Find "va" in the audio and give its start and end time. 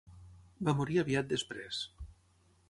0.69-0.73